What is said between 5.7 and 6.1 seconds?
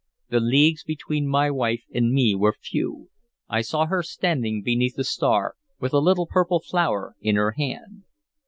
with a